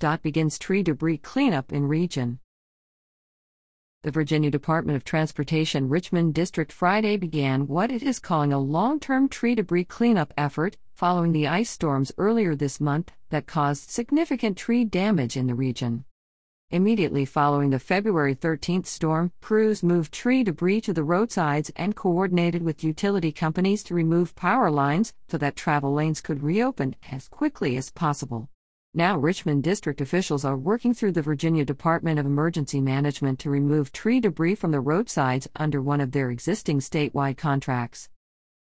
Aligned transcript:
Begins 0.00 0.58
tree 0.58 0.82
debris 0.82 1.18
cleanup 1.18 1.74
in 1.74 1.86
region. 1.86 2.38
The 4.02 4.10
Virginia 4.10 4.50
Department 4.50 4.96
of 4.96 5.04
Transportation 5.04 5.90
Richmond 5.90 6.32
District 6.32 6.72
Friday 6.72 7.18
began 7.18 7.66
what 7.66 7.92
it 7.92 8.02
is 8.02 8.18
calling 8.18 8.50
a 8.50 8.58
long 8.58 8.98
term 8.98 9.28
tree 9.28 9.54
debris 9.54 9.84
cleanup 9.84 10.32
effort 10.38 10.78
following 10.94 11.32
the 11.32 11.46
ice 11.46 11.68
storms 11.68 12.12
earlier 12.16 12.54
this 12.54 12.80
month 12.80 13.12
that 13.28 13.46
caused 13.46 13.90
significant 13.90 14.56
tree 14.56 14.86
damage 14.86 15.36
in 15.36 15.46
the 15.46 15.54
region. 15.54 16.06
Immediately 16.70 17.26
following 17.26 17.68
the 17.68 17.78
February 17.78 18.34
13th 18.34 18.86
storm, 18.86 19.32
crews 19.42 19.82
moved 19.82 20.14
tree 20.14 20.42
debris 20.42 20.80
to 20.80 20.94
the 20.94 21.04
roadsides 21.04 21.70
and 21.76 21.94
coordinated 21.94 22.62
with 22.62 22.82
utility 22.82 23.32
companies 23.32 23.82
to 23.82 23.94
remove 23.94 24.34
power 24.34 24.70
lines 24.70 25.12
so 25.28 25.36
that 25.36 25.56
travel 25.56 25.92
lanes 25.92 26.22
could 26.22 26.42
reopen 26.42 26.96
as 27.12 27.28
quickly 27.28 27.76
as 27.76 27.90
possible. 27.90 28.48
Now, 28.92 29.16
Richmond 29.16 29.62
district 29.62 30.00
officials 30.00 30.44
are 30.44 30.56
working 30.56 30.94
through 30.94 31.12
the 31.12 31.22
Virginia 31.22 31.64
Department 31.64 32.18
of 32.18 32.26
Emergency 32.26 32.80
Management 32.80 33.38
to 33.38 33.48
remove 33.48 33.92
tree 33.92 34.18
debris 34.18 34.56
from 34.56 34.72
the 34.72 34.80
roadsides 34.80 35.48
under 35.54 35.80
one 35.80 36.00
of 36.00 36.10
their 36.10 36.28
existing 36.28 36.80
statewide 36.80 37.36
contracts. 37.36 38.08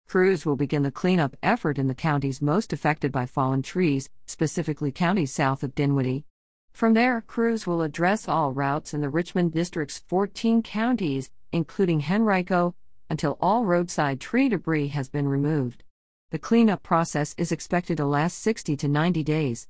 Crews 0.07 0.47
will 0.47 0.55
begin 0.55 0.85
the 0.85 0.93
cleanup 0.93 1.37
effort 1.43 1.77
in 1.77 1.89
the 1.89 1.95
counties 1.95 2.41
most 2.41 2.73
affected 2.73 3.11
by 3.11 3.27
fallen 3.27 3.63
trees, 3.63 4.11
specifically 4.25 4.93
counties 4.93 5.33
south 5.33 5.65
of 5.65 5.75
Dinwiddie. 5.75 6.25
From 6.71 6.95
there, 6.95 7.23
crews 7.23 7.67
will 7.67 7.83
address 7.83 8.29
all 8.29 8.53
routes 8.53 8.95
in 8.95 9.01
the 9.01 9.09
Richmond 9.09 9.53
district's 9.53 10.05
14 10.07 10.63
counties, 10.63 11.33
including 11.51 12.05
Henrico, 12.09 12.77
until 13.11 13.39
all 13.41 13.65
roadside 13.65 14.21
tree 14.21 14.49
debris 14.49 14.89
has 14.89 15.09
been 15.09 15.27
removed. 15.27 15.83
The 16.31 16.39
cleanup 16.39 16.85
process 16.85 17.35
is 17.37 17.51
expected 17.51 17.97
to 17.97 18.07
last 18.07 18.39
60 18.39 18.77
to 18.77 18.87
90 18.87 19.25
days. 19.25 19.67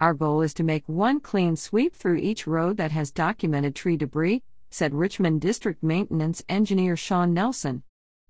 Our 0.00 0.14
goal 0.14 0.42
is 0.42 0.54
to 0.54 0.62
make 0.62 0.88
one 0.88 1.18
clean 1.18 1.56
sweep 1.56 1.92
through 1.92 2.18
each 2.18 2.46
road 2.46 2.76
that 2.76 2.92
has 2.92 3.10
documented 3.10 3.74
tree 3.74 3.96
debris, 3.96 4.44
said 4.70 4.94
Richmond 4.94 5.40
District 5.40 5.82
Maintenance 5.82 6.40
Engineer 6.48 6.96
Sean 6.96 7.34
Nelson. 7.34 7.82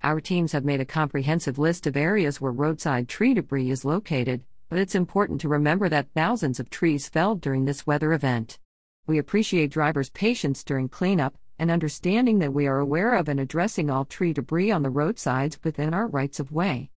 Our 0.02 0.18
teams 0.18 0.52
have 0.52 0.64
made 0.64 0.80
a 0.80 0.86
comprehensive 0.86 1.58
list 1.58 1.86
of 1.86 1.94
areas 1.94 2.40
where 2.40 2.52
roadside 2.52 3.06
tree 3.06 3.34
debris 3.34 3.68
is 3.68 3.84
located, 3.84 4.44
but 4.70 4.78
it's 4.78 4.94
important 4.94 5.42
to 5.42 5.50
remember 5.50 5.90
that 5.90 6.08
thousands 6.14 6.58
of 6.58 6.70
trees 6.70 7.06
fell 7.06 7.34
during 7.34 7.66
this 7.66 7.86
weather 7.86 8.14
event. 8.14 8.58
We 9.06 9.18
appreciate 9.18 9.70
drivers' 9.70 10.08
patience 10.08 10.64
during 10.64 10.88
cleanup 10.88 11.36
and 11.58 11.70
understanding 11.70 12.38
that 12.38 12.54
we 12.54 12.66
are 12.66 12.78
aware 12.78 13.14
of 13.14 13.28
and 13.28 13.38
addressing 13.38 13.90
all 13.90 14.06
tree 14.06 14.32
debris 14.32 14.70
on 14.70 14.82
the 14.82 14.90
roadsides 14.90 15.58
within 15.62 15.92
our 15.92 16.06
rights 16.06 16.40
of 16.40 16.50
way. 16.50 16.92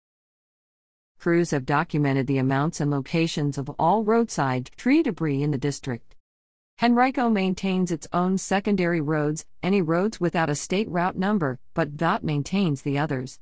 Crews 1.19 1.51
have 1.51 1.65
documented 1.65 2.27
the 2.27 2.37
amounts 2.37 2.79
and 2.79 2.89
locations 2.89 3.57
of 3.57 3.69
all 3.77 4.05
roadside 4.05 4.71
tree 4.77 5.03
debris 5.03 5.43
in 5.43 5.51
the 5.51 5.57
district. 5.57 6.15
Henrico 6.81 7.29
maintains 7.29 7.91
its 7.91 8.07
own 8.13 8.37
secondary 8.37 9.01
roads, 9.01 9.45
any 9.61 9.81
roads 9.81 10.21
without 10.21 10.49
a 10.49 10.55
state 10.55 10.89
route 10.89 11.17
number, 11.17 11.59
but 11.73 11.97
VDOT 11.97 12.23
maintains 12.23 12.83
the 12.83 12.97
others. 12.97 13.37